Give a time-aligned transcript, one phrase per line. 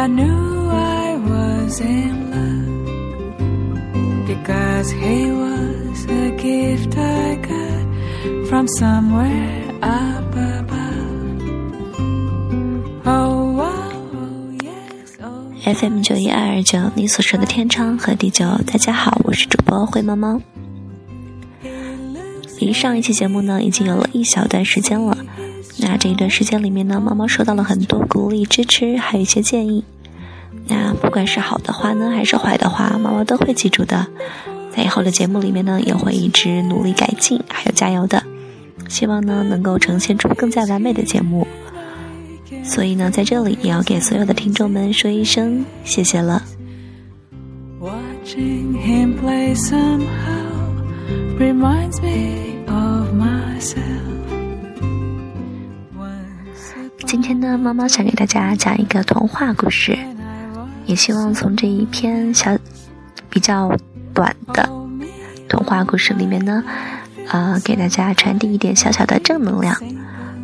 [0.00, 2.86] I knew I was in love
[4.26, 7.84] because he was a gift I got
[8.48, 11.42] from somewhere up above.
[13.04, 13.92] Oh, oh,
[14.62, 15.52] yes, oh.
[15.66, 18.46] FM 九一二二九，你所说的天长和地久。
[18.66, 20.40] 大家好，我是主播灰猫猫。
[22.58, 25.14] 离上一期节目呢，已经有了一小段时间了。
[25.90, 29.82] 那这一段时间里面呢，猫猫收到了很多鼓励、支持，还有一些建议。
[30.68, 34.06] 那不管是好的话呢，还是坏的话，猫猫都会记住的。
[34.70, 38.22] 在以后的节目里面呢，也会一直努力改进，还有加油的。
[38.88, 41.44] 希望呢，能够呈现出更加完美的节目。
[42.62, 46.40] 所以呢，在这里也要给所有的听众们说一声谢谢了。
[47.80, 50.06] Watching him play somehow
[51.36, 54.09] reminds me of myself.
[57.06, 59.98] 今天呢，猫猫想给大家讲一个童话故事，
[60.86, 62.56] 也希望从这一篇小、
[63.28, 63.76] 比较
[64.14, 64.68] 短的
[65.48, 66.62] 童话故事里面呢，
[67.28, 69.76] 呃，给大家传递一点小小的正能量。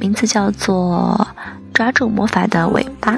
[0.00, 1.28] 名字叫做
[1.74, 3.16] 《抓住魔法的尾巴》。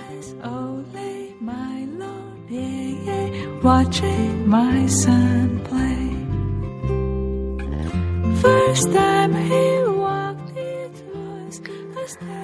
[8.43, 12.40] First time he walked it was a step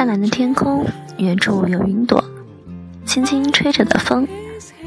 [0.00, 0.82] 湛蓝的天空，
[1.18, 2.24] 远处有云朵，
[3.04, 4.26] 轻轻吹着的风，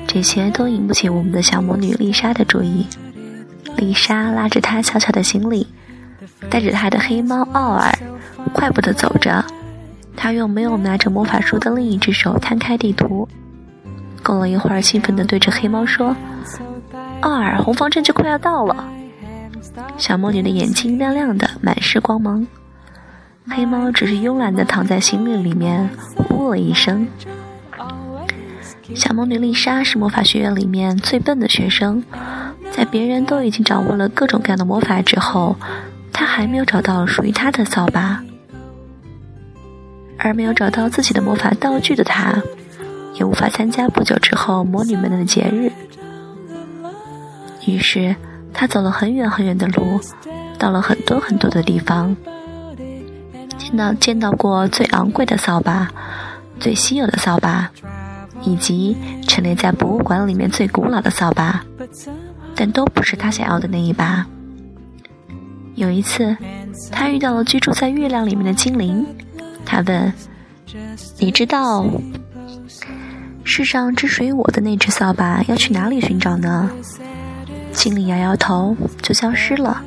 [0.08, 2.88] 这些都引不起我们的小魔女丽莎的注意。
[3.78, 5.68] 丽莎拉着她小巧的行李，
[6.50, 7.96] 带着她的黑猫奥尔，
[8.54, 9.46] 快步地走着。
[10.18, 13.30] 她用没有拿着魔法书的另一只手摊开地图，
[14.24, 16.16] 过了一会儿，兴奋地对着黑猫说
[17.22, 18.90] ：“奥尔，红方阵就快要到了。”
[19.96, 22.44] 小魔女的眼睛亮亮的，满是光芒。
[23.50, 27.08] 黑猫只是慵懒地躺在行李里面，呼了一声。
[28.96, 32.04] 小魔女丽莎是魔法学院里面最笨的学生，
[32.72, 35.56] 在别人都已经掌握了各种各样的魔法之后，
[36.12, 38.24] 她还没有找到属于她的扫把。
[40.18, 42.42] 而没有找到自己的魔法道具的她，
[43.16, 45.72] 也无法参加不久之后魔女们的节日。
[47.66, 48.16] 于是，
[48.54, 50.00] 她走了很远很远的路，
[50.58, 52.16] 到了很多很多的地方，
[53.76, 55.90] 那见到过最昂贵的扫把，
[56.60, 57.72] 最稀有的扫把，
[58.44, 58.96] 以及
[59.28, 61.66] 陈列在博物馆里面最古老的扫把，
[62.56, 64.24] 但都不是他想要的那一把。
[65.74, 66.38] 有一次，
[66.92, 69.04] 他遇到了居住在月亮里面的精灵，
[69.66, 70.14] 他问
[71.18, 71.84] 你知道
[73.44, 76.70] 世上只属于我的那只扫把要去哪里寻找呢？”
[77.74, 79.82] 精灵摇摇头，就消失了。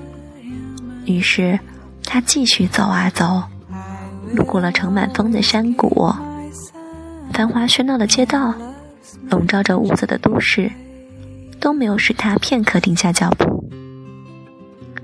[1.05, 1.57] 于是，
[2.03, 3.45] 他继续走啊走，
[4.35, 6.13] 路过了盛满风的山谷，
[7.33, 8.53] 繁华喧闹的街道，
[9.31, 10.71] 笼罩着雾色的都市，
[11.61, 13.65] 都没有使她片刻停下脚步。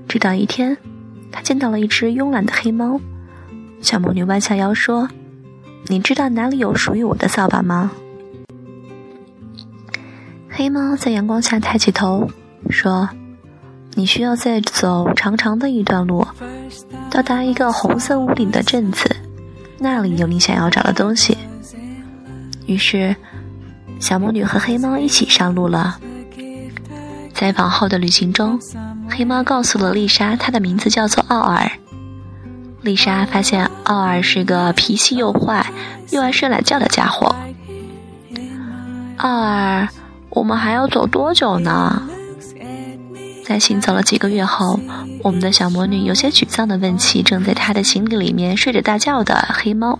[0.07, 0.77] 直到一天，
[1.31, 2.99] 她见到了一只慵懒的黑猫。
[3.81, 5.09] 小魔女弯下腰说
[5.87, 7.91] ：“你知道哪里有属于我的扫把吗？”
[10.49, 12.29] 黑猫在阳光下抬起头，
[12.69, 13.09] 说
[13.95, 16.25] ：“你需要再走长长的一段路，
[17.13, 19.15] 到达一个红色屋顶的镇子，
[19.77, 21.37] 那里有你想要找的东西。”
[22.65, 23.15] 于是，
[23.99, 25.99] 小魔女和黑猫一起上路了。
[27.31, 28.59] 在往后的旅行中，
[29.07, 31.71] 黑猫告诉了丽莎，它的名字叫做奥尔。
[32.81, 35.71] 丽莎发现奥尔是个脾气又坏
[36.09, 37.35] 又爱睡懒觉的家伙。
[39.17, 39.87] 奥尔，
[40.31, 42.01] 我们还要走多久呢？
[43.53, 44.79] 在行走了几个月后，
[45.21, 49.99] 我们的小魔女有些沮丧地问起正在她的行李里面睡着大觉的黑猫。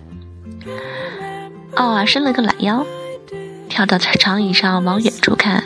[1.75, 2.83] 奥尔伸了个懒腰，
[3.69, 5.65] 跳到长椅上往远处看。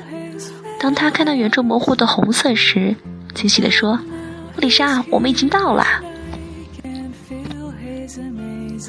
[0.78, 2.94] 当他看到远处模糊的红色时，
[3.34, 3.98] 惊喜地说
[4.60, 5.86] ：“丽莎，我们已经到了。”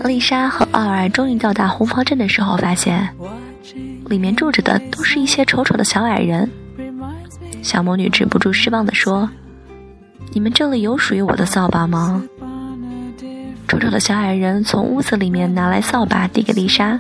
[0.02, 3.08] 丽莎和奥尔终于到达红房镇的时候，发现
[4.06, 6.50] 里面住着的都是一些丑丑的小矮人。
[7.62, 9.28] 小魔女止不住失望地说
[10.32, 12.22] ：“你们这里有属于我的扫把吗？”
[13.69, 16.99] 丑丑的小矮人从屋子里面拿来扫把，递给丽莎：“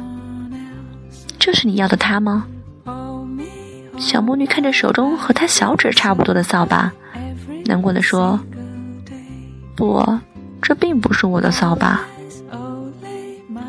[1.38, 2.46] 这是你要的它吗？”
[3.96, 6.92] 小魔女看着手中和她小指差不多的扫把，
[7.64, 8.38] 难过的说
[9.74, 10.04] ：“不，
[10.60, 12.02] 这并不是我的扫把。”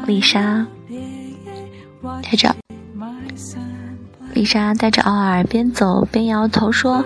[0.05, 0.65] 丽莎
[2.21, 2.53] 带着
[4.33, 7.03] 丽莎带着奥尔边走边摇头说：“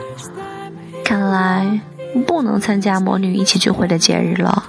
[1.03, 1.79] 看来
[2.27, 4.65] 不能参加魔女一起聚会的节日了。”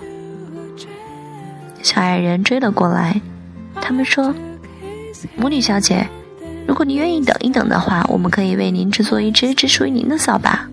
[1.83, 3.21] 小矮人追了过来。
[3.81, 4.35] 他们说
[5.37, 6.09] ：“魔女小姐，
[6.67, 10.69] 如果你愿意等一等的话，我们可以为您制作一只只属于您的扫把。”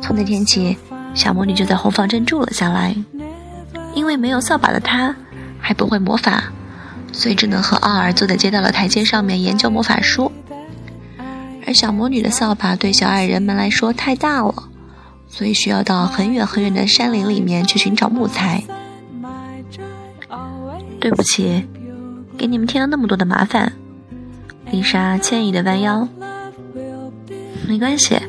[0.00, 0.78] 从那天起，
[1.12, 2.96] 小魔女就在红房镇住了下来。
[3.94, 5.14] 因为没有扫把的她
[5.58, 6.44] 还不会魔法，
[7.16, 10.30] 所以只能和奥尔坐在街道的台阶上面研究魔法书。
[11.66, 14.54] 而小魔女的扫把对小矮人们来说太大了，
[15.26, 18.62] 所以需要到很远很远的山林里面去寻找木材。
[21.00, 21.66] 对不起，
[22.36, 23.72] 给你们添了那么多的麻烦。
[24.70, 26.06] 丽莎歉意的弯腰。
[27.66, 28.20] 没关系，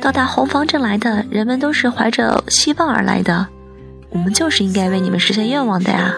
[0.00, 3.46] 到达红房镇来的人们都是怀着希望而来的，
[4.10, 6.14] 我们就是应该为你们实现愿望的呀。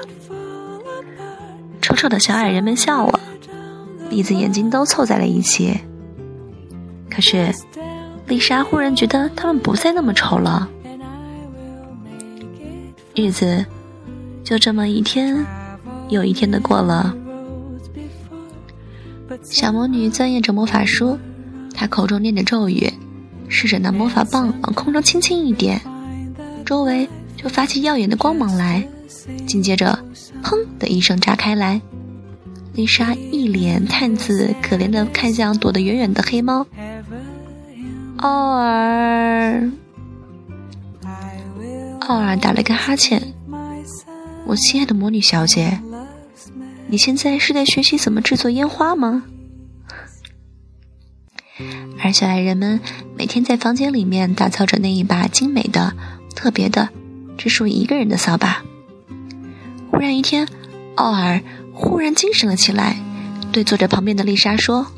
[1.94, 3.20] 丑丑的小矮人们笑了，
[4.10, 5.78] 鼻子眼睛都凑在了一起。
[7.08, 7.54] 可是，
[8.26, 10.68] 丽莎忽然觉得他们不再那么丑了。
[13.14, 13.64] 日子
[14.42, 15.46] 就这么一天
[16.08, 17.14] 又一天的过了。
[19.44, 21.16] 小魔女钻研着魔法书，
[21.72, 22.92] 她口中念着咒语，
[23.48, 25.80] 试着拿魔法棒往空中轻轻一点，
[26.66, 28.84] 周围就发起耀眼的光芒来。
[29.46, 29.98] 紧接着，
[30.42, 31.80] 砰的一声炸开来。
[32.74, 36.66] 丽莎一脸探子可怜的看向躲得远远的黑猫。
[38.16, 39.70] 奥尔，
[42.00, 43.22] 奥尔打了个哈欠。
[44.46, 45.80] 我亲爱的魔女小姐，
[46.88, 49.24] 你现在是在学习怎么制作烟花吗？
[52.02, 52.80] 而小矮人们
[53.16, 55.94] 每天在房间里面打造着那一把精美的、
[56.34, 56.88] 特别的、
[57.38, 58.62] 只属于一个人的扫把。
[59.94, 60.48] 忽然一天，
[60.96, 61.40] 奥尔
[61.72, 62.96] 忽然精神了起来，
[63.52, 64.88] 对坐在旁边的丽莎说。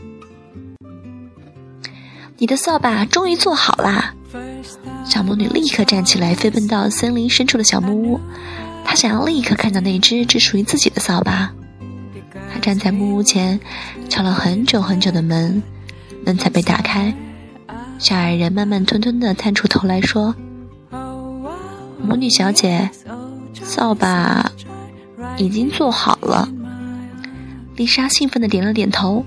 [2.38, 4.14] 你的扫把终于做好啦！
[5.04, 8.18] 小魔女立刻站起来，飞奔到森林深处的小木屋。
[8.86, 11.52] 她想要立刻看到那只只属于自己的扫把。
[12.50, 13.60] 她站在木屋前，
[14.08, 15.62] 敲了很久很久的门，
[16.24, 17.14] 门才被打开。
[17.98, 20.34] 小矮人慢慢吞吞地探出头来说
[22.00, 22.90] ：“魔女小姐，
[23.62, 24.52] 扫把
[25.36, 26.48] 已经做好了。”
[27.76, 29.24] 丽莎兴奋地点了点头。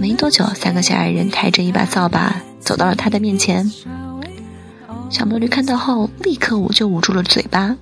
[0.00, 3.70] 没多久，三个小矮人抬着一把扫把走到了她的面前。
[5.10, 7.76] 小魔女看到后，立刻捂就捂住了嘴巴。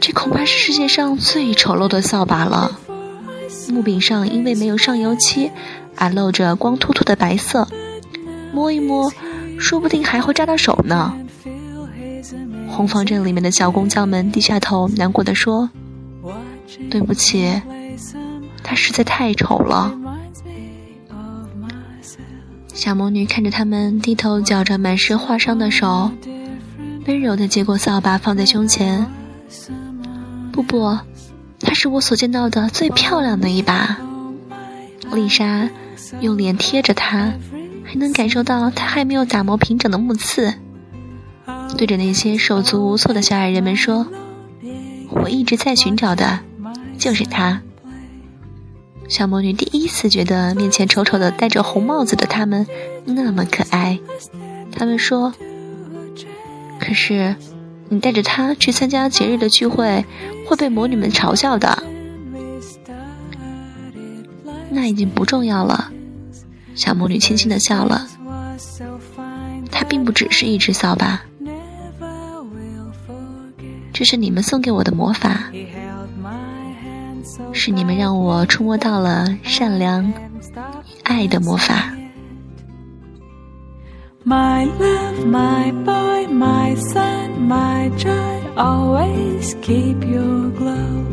[0.00, 2.78] 这恐怕是世界上最丑陋的扫把了。
[3.68, 5.50] 木柄上因为没有上油漆，
[5.94, 7.68] 而露着光秃秃的白色。
[8.52, 9.12] 摸一摸，
[9.60, 11.14] 说不定还会扎到手呢。
[12.68, 15.70] 红房镇里面的小工匠们低下头，难过的说
[16.90, 17.62] ：“对不起，
[18.62, 19.94] 它实在太丑了。”
[22.74, 26.10] 小魔女看着他们低头绞着满是划伤的手，
[27.06, 29.06] 温柔地接过扫把放在胸前。
[30.50, 30.98] 不不，
[31.60, 33.98] 它是我所见到的最漂亮的一把。
[35.12, 35.68] 丽莎
[36.20, 37.32] 用脸贴着它，
[37.84, 40.54] 还能感受到它还没有打磨平整的木刺。
[41.76, 44.06] 对着那些手足无措的小矮人们说
[45.10, 46.40] ：“我一直在寻找的，
[47.02, 47.60] 就是它。”
[49.08, 52.66] 小魔女第一次觉得面前丑丑的戴着红帽子的他们
[53.04, 53.98] 那么可爱。
[54.70, 55.34] 他们说
[56.80, 57.34] ：“可是，
[57.88, 60.04] 你带着他去参加节日的聚会，
[60.46, 61.82] 会被魔女们嘲笑的。”
[64.70, 65.90] 那已经不重要了。
[66.74, 68.08] 小魔女轻轻的笑了。
[69.70, 71.20] 它并不只是一只扫把，
[73.92, 75.50] 这是你们送给我的魔法。
[77.52, 80.12] 是你们让我触摸到了善良与
[81.04, 81.92] 爱的魔法。
[84.24, 91.04] My love, my boy, my son, my joy, always keep your glow.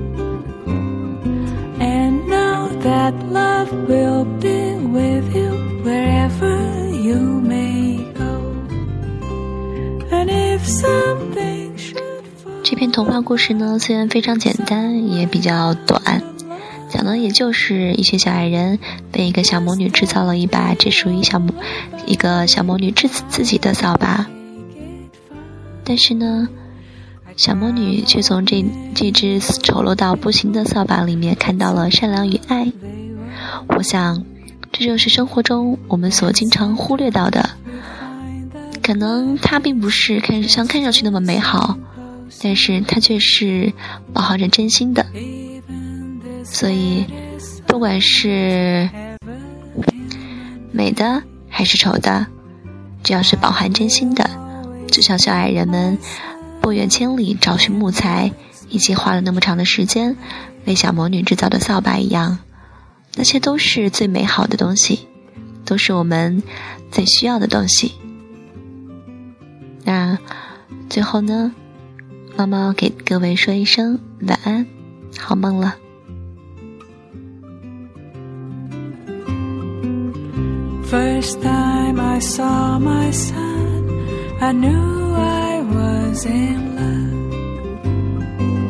[1.79, 5.49] And know that love will be with you
[5.83, 8.53] wherever you may go.
[10.11, 11.28] And if some
[12.79, 16.23] 这篇童话故事呢，虽然非常简单，也比较短。
[16.89, 18.79] 讲的也就是一群小矮人
[19.11, 21.53] 被一个小魔女制造了一把只属于小魔
[22.05, 24.27] 一个小魔女自自己的扫把，
[25.83, 26.47] 但是呢，
[27.35, 28.63] 小魔女却从这
[28.95, 32.71] 这只丑陋到不行的扫把里面看到了善良与爱。
[33.67, 34.23] 我想，
[34.71, 37.49] 这就是生活中我们所经常忽略到的。
[38.81, 41.77] 可能它并不是看像看上去那么美好，
[42.41, 43.73] 但是它却是
[44.13, 45.05] 包含着真心的。
[46.43, 47.05] 所以，
[47.67, 48.89] 不管是
[50.71, 52.27] 美的还是丑的，
[53.03, 54.29] 只要是饱含真心的，
[54.87, 55.97] 就像小矮人们
[56.61, 58.31] 不远千里找寻木材，
[58.69, 60.15] 以及花了那么长的时间
[60.65, 62.39] 为小魔女制造的扫把一样，
[63.15, 65.07] 那些都是最美好的东西，
[65.65, 66.41] 都是我们
[66.91, 67.93] 最需要的东西。
[69.83, 70.17] 那
[70.89, 71.53] 最后呢，
[72.39, 74.65] 猫猫给各位说一声晚安，
[75.17, 75.75] 好梦了。
[80.89, 83.89] First time I saw my son,
[84.39, 87.11] I knew I was in love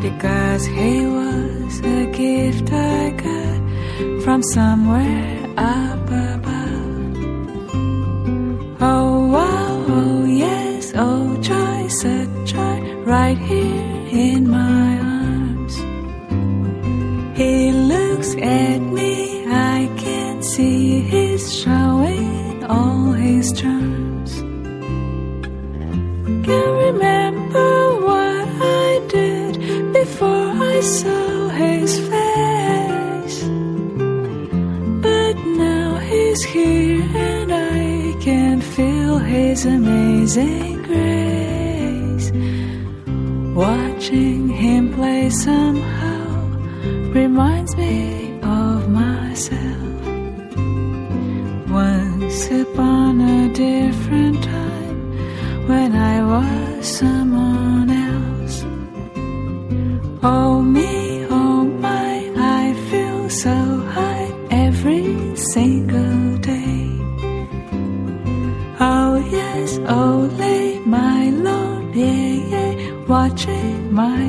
[0.01, 3.61] because he was a gift I got
[4.23, 6.49] from somewhere up above.
[8.81, 9.48] Oh, wow, oh,
[13.09, 15.75] right here in my arms.
[17.35, 24.31] He looks at me, I can see he's showing all his charms.
[26.45, 27.71] Can't remember
[28.09, 29.53] what I did
[29.91, 33.39] before I saw his face.
[35.05, 35.35] But
[35.65, 40.78] now he's here and I can feel his amazing.
[43.59, 46.27] Watching him play somehow
[47.11, 50.07] reminds me of myself.
[51.69, 58.63] Once upon a different time when I was someone else.
[60.23, 60.98] Oh me,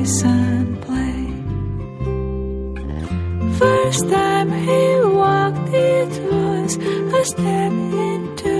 [0.01, 1.21] my play.
[3.59, 6.77] First time he walked, it was
[7.19, 7.71] a step
[8.09, 8.55] into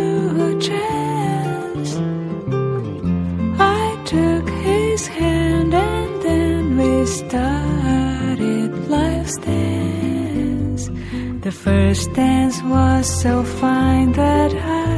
[0.50, 1.90] a chance.
[3.60, 10.90] I took his hand and then we started life's dance.
[11.42, 14.91] The first dance was so fine that I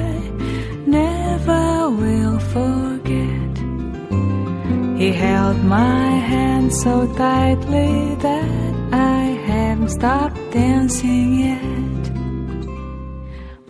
[5.03, 12.03] He held my hand so tightly that I haven't stopped dancing yet.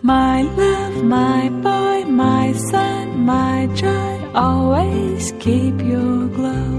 [0.00, 6.72] My love, my boy, my son, my joy, always keep your glow.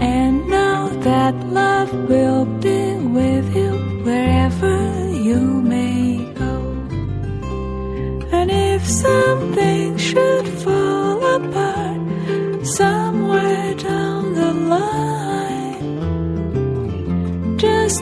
[0.00, 3.72] And know that love will be with you
[4.06, 4.78] wherever
[5.28, 5.42] you
[5.74, 6.54] may go.
[8.32, 10.73] And if something should fall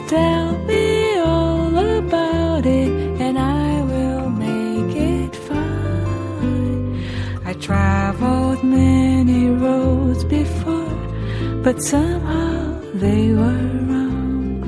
[0.07, 2.91] tell me all about it
[3.21, 7.03] and I will make it fine.
[7.45, 10.97] I traveled many roads before,
[11.63, 14.63] but somehow they were wrong.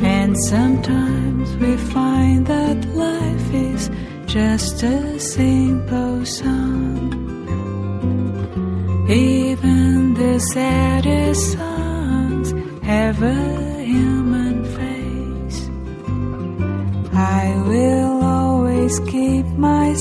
[0.00, 3.90] And sometimes we find that life is
[4.26, 7.14] just a simple song.
[9.08, 11.77] Even the saddest songs
[13.22, 15.68] a human face.
[17.12, 19.92] I will always keep my